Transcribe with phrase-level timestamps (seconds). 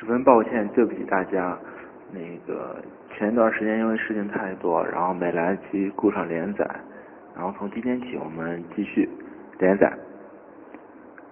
[0.00, 1.54] 十分抱歉，对不起大家。
[2.10, 2.76] 那个
[3.10, 6.66] 前一段时间因为事情太多，然后没来得及顾上连载，
[7.36, 9.06] 然后从今天起我们继续
[9.58, 9.92] 连载。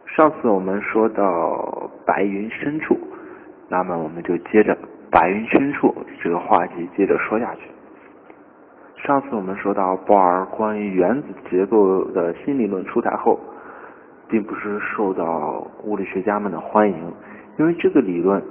[0.04, 2.94] 上次我们说到白云深处，
[3.70, 4.76] 那么我们就接着
[5.10, 7.62] 白云深处这个话题接着说下去。
[8.96, 13.40] 上次我们说到鲍尔关于原子结构的新理论出台后，
[14.28, 17.12] 并不是受到物理学家们的欢迎，
[17.56, 18.42] 因为这个理论。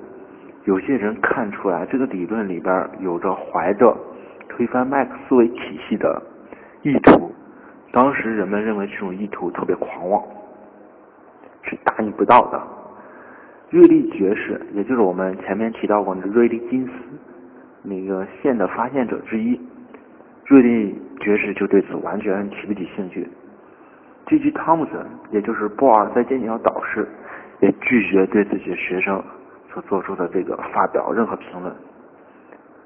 [0.67, 3.97] 有些人看出来，这个理论里边有着怀着
[4.49, 6.21] 推翻麦克斯韦体系的
[6.81, 7.31] 意图。
[7.93, 10.21] 当时人们认为这种意图特别狂妄，
[11.63, 12.61] 是大逆不道的。
[13.69, 16.91] 瑞利爵士，也就是我们前面提到过的瑞利金斯
[17.81, 19.57] 那个线的发现者之一，
[20.47, 23.25] 瑞利爵士就对此完全提不起兴趣。
[24.25, 24.51] G.G.
[24.51, 27.07] 汤姆森，也就是波尔在剑桥导师，
[27.61, 29.23] 也拒绝对自己的学生。
[29.81, 31.73] 做出的这个发表任何评论，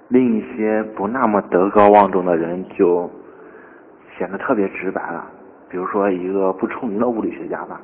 [0.09, 3.09] 另一些不那么德高望重的人就
[4.17, 5.25] 显得特别直白了。
[5.69, 7.79] 比如说一个不出名的物理学家吧，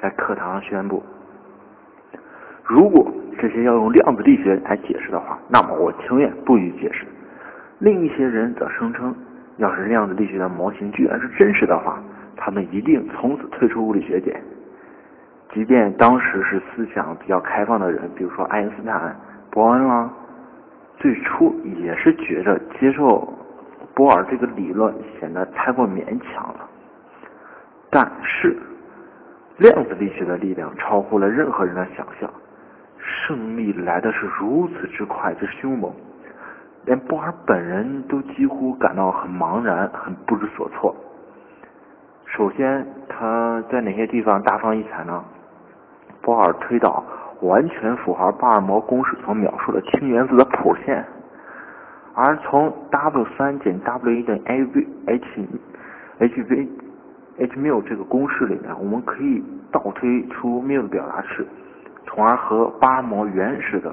[0.00, 1.02] 在课堂上宣布：
[2.62, 7.04] 如果这些要用量子力学来解释的话，那么我情愿不予解释。
[7.80, 9.12] 另一些人则声称，
[9.56, 12.00] 要是量子力学的模型居然是真实的话，
[12.36, 14.40] 他们一定从此退出物理学界。
[15.52, 19.14] 即便当时是思想比较开放的人，比如说爱因斯坦、
[19.50, 20.10] 伯恩啦，
[20.96, 23.30] 最初也是觉着接受
[23.94, 26.68] 波尔这个理论显得太过勉强了。
[27.90, 28.56] 但是，
[29.58, 32.30] 量子力学的力量超乎了任何人的想象，
[32.98, 35.92] 胜利来的是如此之快之凶猛，
[36.86, 40.96] 连波尔本人都几乎感到很茫然、很不知所措。
[42.24, 45.22] 首先，他在哪些地方大放异彩呢？
[46.22, 47.04] 波尔推导
[47.40, 51.04] 完全符合巴尔摩公式所描述的氢原子的谱线，
[52.14, 55.48] 而从 W 三减 W 一等于 A V H
[56.18, 56.68] H V
[57.38, 59.42] H 缪这个公式里面，我们可以
[59.72, 61.44] 倒推出缪的表达式，
[62.06, 63.90] 从而和巴尔摩原始的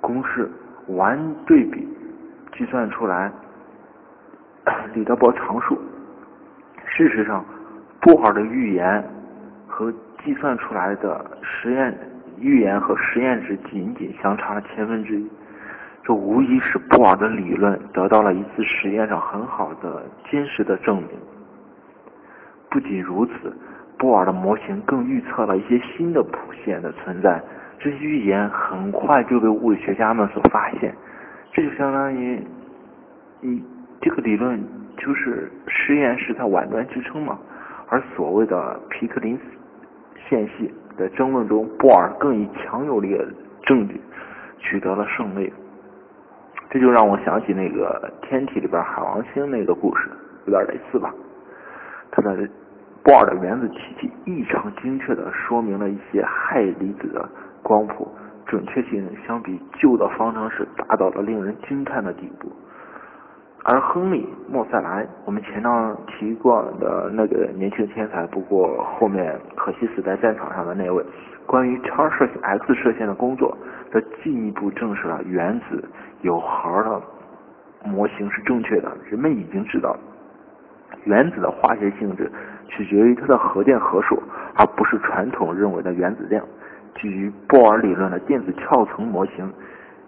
[0.00, 0.50] 公式
[0.88, 1.88] 完对比，
[2.58, 3.32] 计算出来
[4.92, 5.78] 李德伯常数。
[6.84, 7.44] 事实上，
[8.00, 9.02] 波尔的预言
[9.68, 9.92] 和
[10.26, 11.96] 计算出来的实验
[12.36, 15.30] 预言和实验值仅仅相差了千分之一，
[16.02, 21.10] 这无疑使波尔的理论得到了一次实验上很好的坚实的证明。
[22.68, 23.56] 不仅如此，
[23.96, 27.40] 波尔的模型更预测了一些新的谱线的存在，
[27.78, 30.92] 这些预言很快就被物理学家们所发现。
[31.52, 32.42] 这就相当于，
[33.40, 33.62] 你
[34.00, 34.60] 这个理论
[34.98, 37.38] 就是实验室在晚端支撑嘛，
[37.88, 39.42] 而所谓的皮克林斯。
[40.28, 43.26] 间隙的争论中，波尔更以强有力的
[43.62, 44.00] 证据
[44.58, 45.52] 取得了胜利。
[46.68, 50.10] 这就让我想起那个《天体》里边海王星那个故事，
[50.46, 51.14] 有点类似吧？
[52.10, 52.36] 他的
[53.02, 57.28] 波尔的原子体系异常精确地说明了一些氦离子的
[57.62, 58.08] 光谱，
[58.46, 62.50] 准确性相比旧的方程式达到了令人惊叹的地步。
[63.68, 71.04] 而亨利·莫塞莱，我们前章提过的那个年轻天才，不过后面可惜死在战场上的那位，
[71.46, 73.58] 关于超射线 X 射线的工作，
[73.90, 75.82] 则进一步证实了原子
[76.20, 77.02] 有核的
[77.84, 78.96] 模型是正确的。
[79.10, 79.96] 人们已经知道，
[81.02, 82.30] 原子的化学性质
[82.68, 84.22] 取决于它的核电荷数，
[84.56, 86.46] 而不是传统认为的原子量。
[87.00, 89.52] 基于波尔理论的电子壳层模型。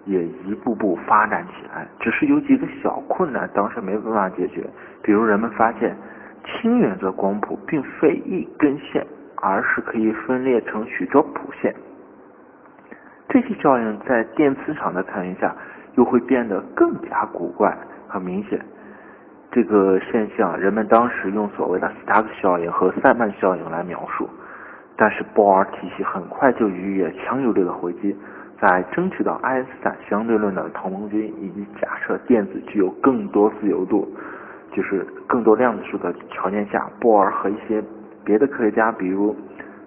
[0.09, 4.65] 也一步步发展起来，只是有几个小困难，当时没办法解决。
[5.03, 5.95] 比如，人们发现
[6.45, 11.75] 氢原子光谱并非一根线，而是可以分裂成许多谱线。
[13.29, 15.55] 这些效应在电磁场的参与下，
[15.97, 17.77] 又会变得更加古怪
[18.09, 18.59] 和明显。
[19.53, 24.27] 这个现象，人们当时用所谓的斯塔克效应和塞曼效应来描述，
[24.97, 28.17] 但是波尔体系很快就予以强有力的回击。
[28.61, 34.13] 在争取到爱因斯坦相对论的同盟军，以及假设电子具有更多自由度，
[34.73, 37.81] 就是更多量子数的条件下，波尔和一些
[38.25, 39.37] 别的科学家，比如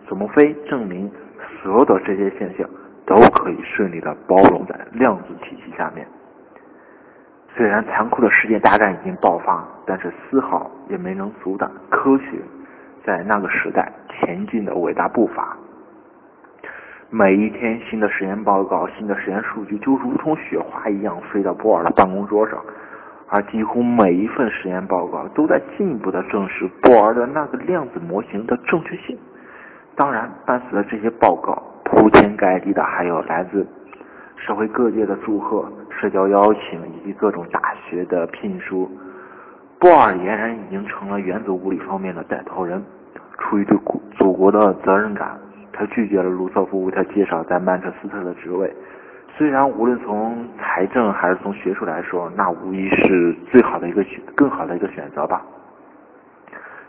[0.07, 1.11] 索莫菲，证明
[1.61, 2.69] 所有的这些现象
[3.05, 6.07] 都可以顺利的包容在量子体系下面。
[7.53, 12.39] 虽然残酷的世界大战已经爆发，但是丝毫也没能阻挡科学
[13.03, 15.57] 在那个时代前进的伟大步伐。
[17.13, 22.57] 每一天，新的实验报告、新的实验数据就如同雪花一样飞到波尔的办公桌上，
[23.27, 29.17] 而几乎每一份实验报告都在进一步的证实波尔的那个量子模型的正确性。
[29.93, 33.67] 当然，伴随着这些报告，铺天盖地的还有来自
[34.37, 38.89] 社会各界的祝贺、社交邀请以及各种大学的聘书，
[39.79, 42.81] 波尔俨然已经成了原子物理方面的带头人。
[43.37, 43.77] 出于对
[44.17, 45.37] 祖国的责任感，
[45.73, 48.71] 他拒绝了卢瑟福为他介绍在曼彻斯特的职位。
[49.37, 55.41] 虽然无论从财政还是从学术来说，那无疑是最好的一个选，更好的一个选择吧。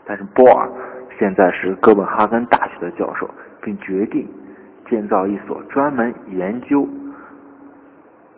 [0.05, 0.69] 但是波尔
[1.17, 3.29] 现在是哥本哈根大学的教授，
[3.61, 4.27] 并决定
[4.89, 6.87] 建造一所专门研究、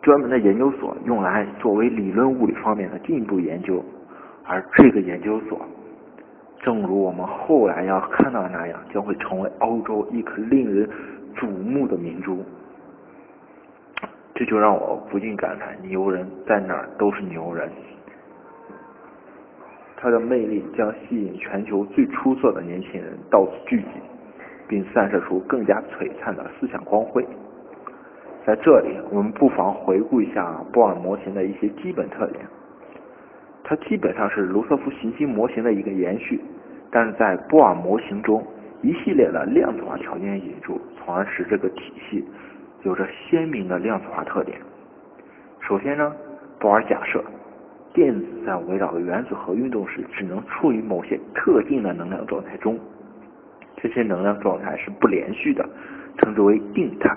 [0.00, 3.84] 专门的研究所，用来作为理论物理方面的进一步研究。
[4.44, 5.60] 而这个研究所，
[6.66, 10.90] 正如我们后来要看到的那样，将会成为欧洲一颗令人
[11.36, 12.44] 瞩目的明珠。
[14.34, 17.70] 这就让我不禁感叹：牛人在哪儿都是牛人。
[19.96, 23.88] 他的魅力将吸引全球最出色的年轻人到此聚集，
[24.66, 27.24] 并散射出更加璀璨的思想光辉。
[28.44, 32.44] 在这里，我们不妨回顾一下波尔模型的一些基本特点。
[33.68, 36.40] 它基本上是卢瑟福行星模型的一个延续，
[36.88, 38.46] 但是在波尔模型中，
[38.80, 42.24] 一系列的量子化条件引入，从而使这个体系
[42.84, 44.56] 有着鲜明的量子化特点。
[45.60, 46.14] 首先呢，
[46.60, 47.22] 波尔假设。
[47.92, 52.78] 电子在围绕原子核运动时，只能处于某些特定的能量状态中。
[53.78, 55.66] 这些能量状态是不连续的，
[56.18, 57.16] 称之为定态。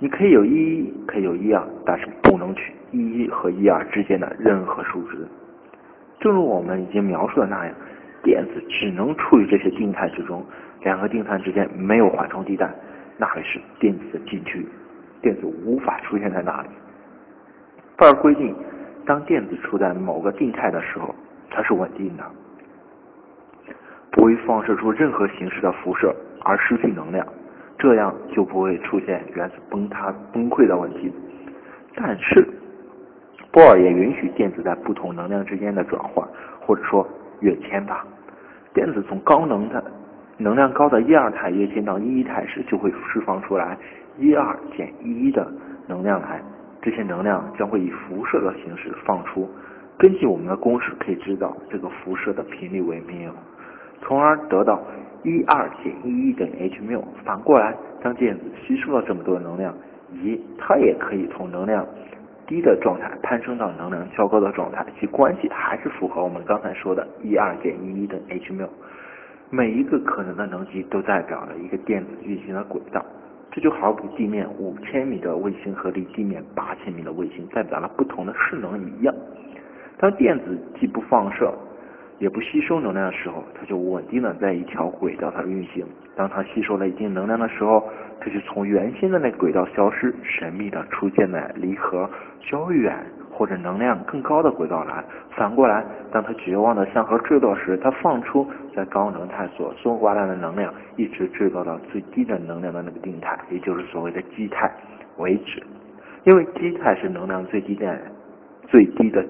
[0.00, 5.18] 你可以有一一，可以有一二，但是不能取一一和一二之间的任何数值。
[6.20, 7.74] 正如我们已经描述的那样，
[8.22, 10.44] 电子只能处于这些定态之中，
[10.82, 12.70] 两个定态之间没有缓冲地带，
[13.18, 14.66] 那里是电子的禁区，
[15.20, 16.68] 电子无法出现在那里。
[17.98, 18.54] 范尔规定。
[19.06, 21.14] 当电子处在某个定态的时候，
[21.50, 22.24] 它是稳定的，
[24.10, 27.26] 不会放射出任何形式的辐射而失去能量，
[27.78, 31.12] 这样就不会出现原子崩塌崩溃的问题。
[31.94, 32.48] 但是，
[33.54, 36.26] 波尔也允许电子在不同能量之间的转换，
[36.60, 37.06] 或者说
[37.38, 38.04] 跃迁吧。
[38.74, 39.80] 电子从高能的
[40.36, 43.78] 能量高的一二态跃迁到一一态时，就会释放出来
[44.18, 45.46] 一二减一一的
[45.86, 46.42] 能量来。
[46.82, 49.48] 这些能量将会以辐射的形式放出。
[49.96, 53.30] 根据我们的公式可以知道，这个辐射的频率为缪，
[54.00, 54.82] 从而得到
[55.22, 57.00] 一二减一一等于 h 缪。
[57.24, 57.72] 反过来，
[58.02, 59.72] 当电子吸收了这么多能量，
[60.12, 61.86] 咦，它也可以从能量
[62.46, 68.68] 低的状态攀升到能量较高的状态，其关系还是符合我们刚才说的一二减一一等于 h 缪。
[69.50, 73.04] 每一个可能的能级都代表了一个电子运行的轨道。
[73.50, 79.14] 这就好比地面五千米的卫星和离地面八千米的卫星代表了不同的势能一样。
[79.96, 81.54] 当电子既不放射
[82.18, 85.86] 也不吸收能量的时候，它就稳定的在一条轨道上运行。
[86.16, 87.88] 当它吸收了一定能量的时候，
[88.20, 92.08] 它就从原先的那轨道消失，神秘的出现在离核
[92.40, 92.94] 较远
[93.32, 95.04] 或者能量更高的轨道来。
[95.36, 104.72] 反过来，当它绝望的向核坠落时，它放出在高能态所收过来的能量，一直坠落到最低的能量的那个定态，也就是所谓的基态
[105.18, 105.62] 为止。
[106.22, 108.00] 因为基态是能量最低点
[108.68, 109.22] 最低的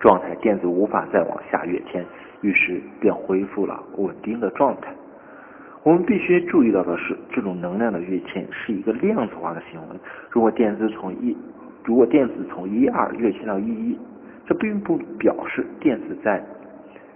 [0.00, 2.04] 状态，电子无法再往下跃迁，
[2.42, 4.92] 于是便恢复了稳定的状态。
[5.82, 9.96] 我们必须注意到的是，这种能量的跃迁是一个量子化的行为。
[10.30, 11.36] 如果电子从一
[11.84, 13.98] 如果电子从一二跃迁到一一，
[14.46, 16.44] 这并不表示电子在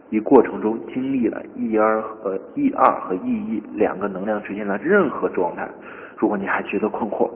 [0.08, 5.68] 一过程中经历了一二和一二和一一两个能量之间的任何状态。
[6.16, 7.30] 如果你还觉得困惑，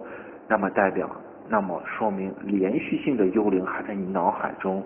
[0.49, 1.11] 那么代表，
[1.49, 4.83] 那么说明连续性的幽灵还在你脑海中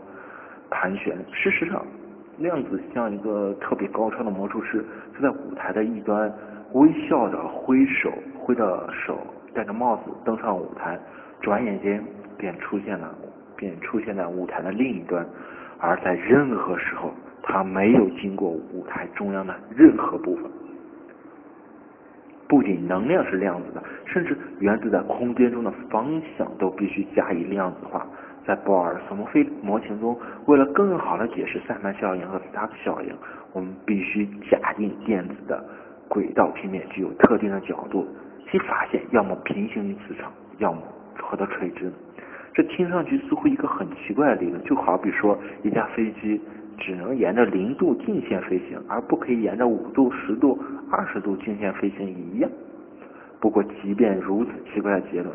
[0.70, 1.16] 盘旋。
[1.30, 1.84] 事实上，
[2.38, 4.84] 量子像一个特别高超的魔术师，
[5.14, 6.32] 他在舞台的一端
[6.72, 9.18] 微笑着挥手，挥着手，
[9.54, 10.98] 戴着帽子登上舞台，
[11.40, 12.02] 转眼间
[12.36, 13.14] 便出现了。
[13.54, 15.24] 便出现在舞台的另一端，
[15.78, 17.12] 而在任何时候，
[17.44, 20.50] 他没有经过舞台中央的任何部分。
[22.48, 28.04] 不仅能量是量子的，甚至原子在空间中的方向都必须加以量子化。
[28.46, 33.14] 在波尔索诺菲模型中，为了更好的解释塞曼效应和斯塔克效应，
[33.52, 35.64] 我们必须假定电子的
[36.08, 38.06] 轨道平面具有特定的角度，
[38.50, 40.80] 其发现要么平行于磁场，要么
[41.16, 41.92] 和它垂直。
[42.54, 46.40] 这听上去似乎一个很奇怪的理论，就好比说一架飞机
[46.78, 50.58] 只能沿着零度径线飞行，而不可以沿着五度、十度、
[50.90, 52.50] 二十度径线飞行一样。
[53.40, 55.34] 不过，即便如此奇怪的结论，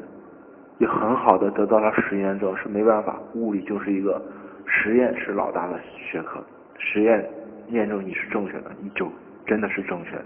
[0.79, 4.21] 也很好的得到了实验证是没办法，物理就是一个
[4.65, 6.39] 实验是老大的学科，
[6.77, 7.27] 实验
[7.69, 9.07] 验证你是正确的，你就
[9.45, 10.25] 真的是正确的。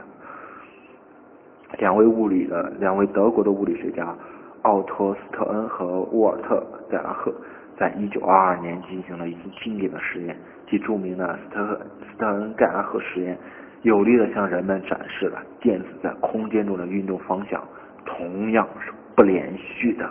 [1.80, 4.16] 两位物理的两位德国的物理学家。
[4.64, 7.34] 奥托斯特恩和沃尔特·盖拉赫
[7.80, 10.38] 在1922年进行了一次经典的实验，
[10.70, 13.36] 即著名的斯特斯特恩盖拉赫实验，
[13.82, 17.60] 有力的向人们展示了电子在空间中的运动方向
[18.06, 20.08] 同样是不连续的。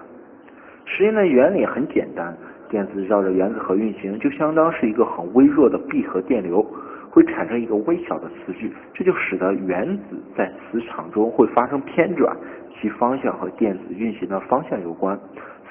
[0.91, 2.37] 实验的原理很简单，
[2.69, 6.67] 电子绕着原子核运行，就相当是一个很微弱的闭合电流。
[7.13, 12.37] 会产生一个微小的磁矩，这就使得原子在磁场中会发生偏转，
[12.81, 15.19] 其方向和电子运行的方向有关。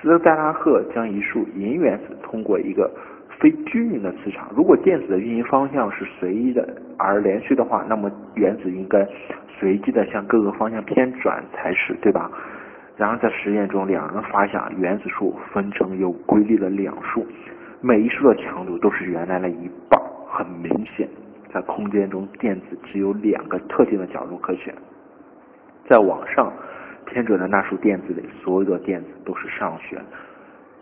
[0.01, 2.91] 斯特盖拉赫将一束银原子通过一个
[3.39, 9.07] 非均匀的磁场，如果电子的运行方向是随意的而连续的话，那么原子应该
[9.47, 12.29] 随机的向各个方向偏转才是，对吧？
[12.99, 17.25] 然而在实验中，两人发现原子数分成有规律的两束，
[17.79, 21.07] 每一束的强度都是原来的一半，很明显。
[21.53, 24.75] 在空间中，电子只有两个特定的角度可选，
[25.87, 26.51] 在往上
[27.05, 29.97] 偏转的那束电子里，所有的电子都是上旋；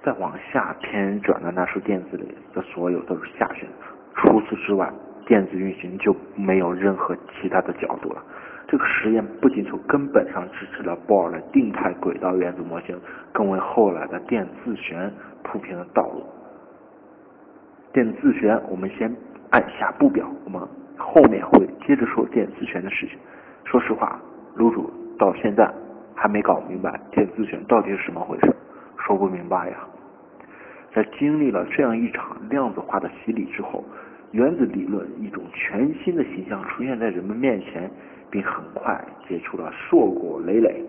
[0.04, 3.70] 在往下偏转的那束电子里的所有都是下旋。
[4.16, 4.92] 除此之外，
[5.28, 8.24] 电子运行就没有任何其他的角度了。
[8.88, 13.00] 实验不仅从根本上支持了波尔的定态轨道原子模型，
[13.32, 15.12] 更为后来的电自旋
[15.44, 16.24] 铺平了道路。
[17.94, 19.16] 电自旋，我们先。
[19.50, 20.62] 按下不表，我们
[20.98, 23.18] 后面会接着说电磁旋的事情。
[23.64, 24.20] 说实话，
[24.58, 25.74] 楼主到现在
[26.14, 28.54] 还没搞明白电自旋到底是什么回事，
[28.98, 29.78] 说不明白呀。
[30.94, 33.86] 在经历了这样一场量子化的洗礼之后，
[34.32, 37.90] 原子理论一种全新的形象出现在人们面前，
[38.30, 40.84] 并很快结出了硕果累累。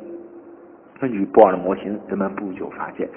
[1.00, 3.08] 根据波尔的模型，人们不久发现，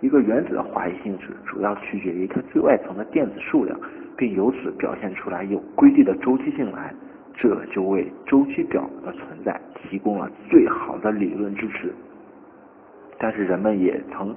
[0.00, 3.78] 一个原子的化学性质主要取决于它最外层的电子数量。
[4.16, 6.92] 并由此表现出来有规律的周期性来，
[7.32, 11.90] 这就为周期表的存在提供了最好的理论支持。
[13.16, 14.36] 但是人们也曾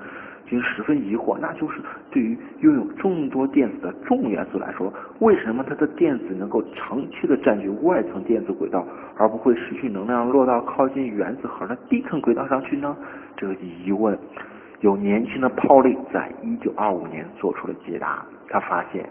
[0.49, 1.81] 经十分疑惑，那就是
[2.11, 8.85] 对于拥有众多电子的重元素来说，为什么它的电子能够长期的占据外层电子轨道，
[9.17, 12.95] 而不会失去能量落到靠近原子核的低层轨道上去呢？
[13.35, 14.17] 这个疑问，
[14.81, 19.09] 有年轻的泡利在一九二五年做出了解答，他发现。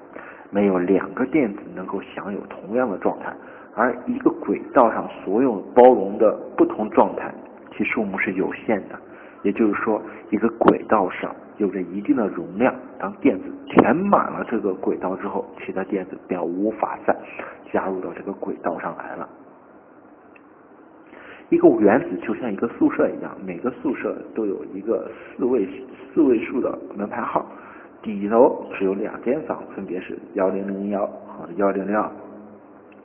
[0.55, 3.35] 没有两个电子能够享有同样的状态，
[3.75, 7.33] 而一个轨道上所有包容的不同状态，
[7.75, 9.01] 其数目是有限的。
[9.42, 17.16] 也就是说，一个轨道上有着一定的容量，当电子填满了这个轨道之后，其他电子便无法再
[17.72, 19.28] 加入到这个轨道上来了。
[21.49, 25.68] 一个原子就像一个宿舍一样，每个宿舍都有一个四位
[26.14, 27.44] 四位数的门牌号。
[28.00, 32.11] 底楼只有两间房，分别是幺零零幺和幺零零二。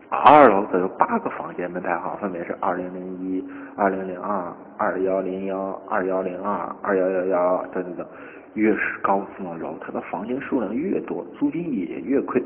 [0.09, 3.43] 二楼则有八个房间，门牌号分别是二零零一、
[3.75, 8.07] 二零零二、二幺零幺、二幺零二、二幺幺幺等等等。
[8.53, 12.41] 越是高层的楼，它的房间数量越多，租金也越贵。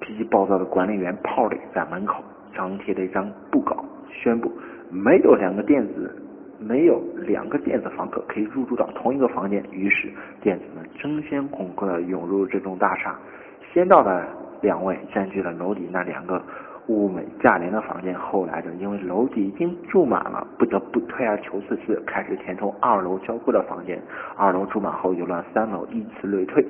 [0.00, 2.24] 脾气暴躁的管理员泡里在门口
[2.54, 4.50] 张贴了一张布告，宣布
[4.90, 6.18] 没有两个电子。
[6.64, 10.08] 没有两个电子房客可以入住到同一个房间，于是
[10.40, 13.18] 电子们争先恐后的涌入这栋大厦。
[13.72, 14.24] 先到的
[14.62, 16.40] 两位占据了楼底那两个
[16.86, 24.00] 物美价廉的房间，后来者因为楼底已经住满了，不得不退而求其次，开始填充二楼交付的房间。
[24.36, 26.64] 二楼住满后，又让三楼依次类推，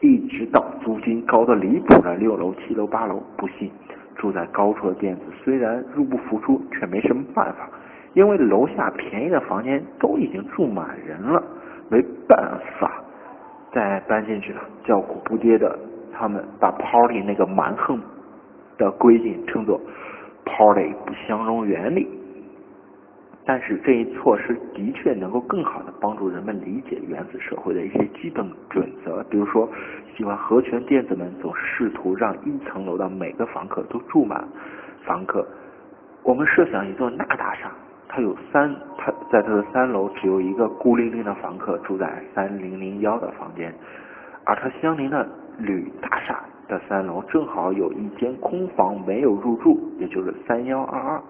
[0.00, 3.22] 一直到租金高的离谱的六楼、七楼、八楼。
[3.36, 3.70] 不幸，
[4.16, 7.68] 住在高处的电子虽然入不敷出，却没什么办法。
[8.14, 11.42] 因为楼下便宜的房间都已经住满人了，
[11.90, 12.90] 没办法
[13.72, 14.60] 再搬进去了。
[14.82, 15.78] 叫苦不迭的
[16.18, 18.00] 他们把 Party 那个蛮横
[18.76, 19.80] 的规定称作
[20.44, 22.08] Party 不相容原理。
[23.46, 29.24] 但是这一措施的确能够更好的帮助人们理解原子社会的一些基本准则。
[29.30, 29.66] 比如说，
[30.14, 34.46] 喜欢合群电子们总试图让一层楼的每个房客都住满。
[35.06, 35.46] 房客，
[36.22, 37.70] 我们设想一座大大厦。
[38.06, 43.72] 它有三，它在它的三楼只有一个孤零零的房客住在三零零幺的房间，
[44.44, 45.26] 而它相邻的
[45.58, 51.22] 铝大厦的三楼正好有一间空房没有入住，也就是三幺二二。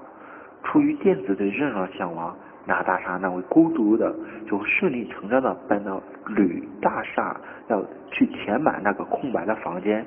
[0.65, 4.15] 出于电子对热闹向往，那大厦那位孤独的
[4.47, 7.35] 就顺理成章的搬到铝大厦，
[7.69, 10.05] 要去填满那个空白的房间，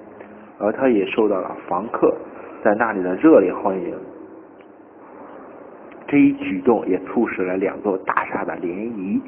[0.59, 2.15] 而他也受到了房客
[2.63, 3.95] 在那里的热烈欢迎。
[6.07, 9.19] 这一举动也促使了两座大厦的联谊，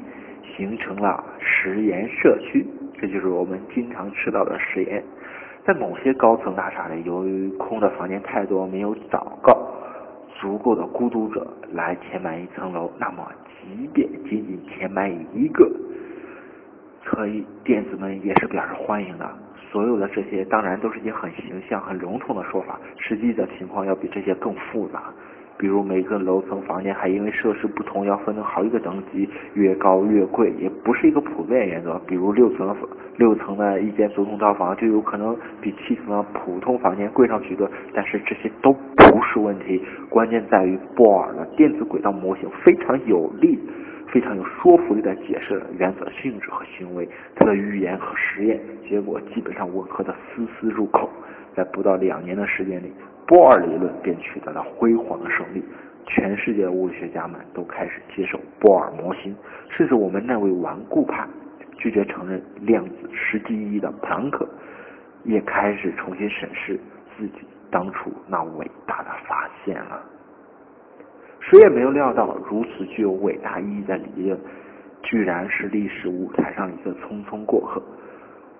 [0.54, 2.64] 形成了食盐社区。
[3.00, 5.02] 这就是我们经常吃到的食盐。
[5.66, 9.72] 在某些高层大厦里，由于空的房间太多，没有找到
[10.40, 13.26] 足够的孤独者来填满一层楼，那么
[13.62, 15.70] 即便仅仅填满一个，
[17.04, 19.26] 可以电子们也是表示欢迎的。
[19.72, 25.04] 所有的这些当然都是一些很形象、很笼统的说法，实际的情况要比这些更复杂。
[25.56, 32.00] 比如每个楼层房间还因为设施不同要分成好几个等级，越高越贵，也不是一个普遍原则。
[32.06, 32.76] 比如六层
[33.16, 39.80] 六层的一间总统套房就有可能比七层的普通房间贵上许多，但是这些都不是问题，
[40.10, 43.58] 关键在于波尔的电子轨道模型非常有力、
[44.08, 51.08] 非常有说服力的解释了原子性质和行为，它的预言和实验结果基本上吻合的丝丝入扣，
[51.54, 52.92] 在不到两年的时间里。
[53.26, 55.64] 波尔理论便取得了辉煌的胜利，
[56.06, 59.34] 全世界的物理学家们都开始接受波尔模型，
[59.70, 61.26] 甚至我们那位顽固派、
[61.78, 64.46] 拒绝承认量子实际意义的普朗克，
[65.24, 66.78] 也开始重新审视
[67.16, 70.02] 自己当初那伟大的发现了。
[71.40, 74.38] 谁也没有料到，如此具有伟大意义的理论，
[75.02, 77.82] 居然是历史舞台上一个匆匆过客。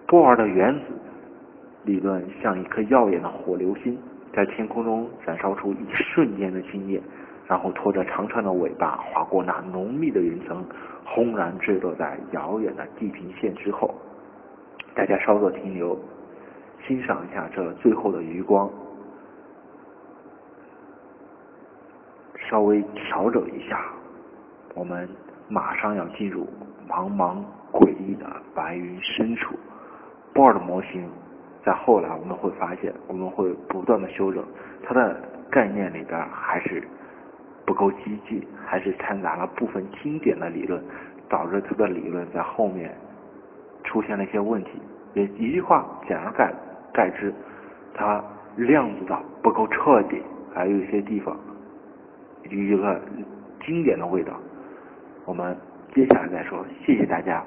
[0.07, 0.81] 波尔的原子
[1.85, 3.99] 理论像一颗耀眼的火流星。
[4.35, 7.01] 在天空中燃烧出一瞬间的惊艳，
[7.47, 10.65] 然后拖着长长的尾巴划过那浓密的云层，
[11.05, 13.95] 轰然坠落在遥远的地平线之后。
[14.95, 15.99] 大家稍作停留，
[16.87, 18.69] 欣赏一下这最后的余光，
[22.49, 23.85] 稍微调整一下，
[24.75, 25.09] 我们
[25.49, 26.49] 马上要进入
[26.89, 29.55] 茫茫诡异的白云深处。
[30.33, 31.09] 波尔的模型。
[31.65, 34.45] 在后来，我们会发现，我们会不断的修正
[34.83, 35.19] 它的
[35.51, 36.83] 概念里边还是
[37.65, 40.83] 不够激进，还是掺杂了部分经典的理论，
[41.29, 42.95] 导致它的理论在后面
[43.83, 44.71] 出现了一些问题。
[45.15, 46.53] 也一句话简而概
[46.93, 47.33] 概之，
[47.95, 48.23] 它
[48.57, 50.21] 量子的不够彻底，
[50.53, 51.35] 还有一些地方
[52.51, 53.01] 一个
[53.65, 54.33] 经典的味道。
[55.25, 55.57] 我们
[55.95, 57.43] 接下来再说，谢谢大家。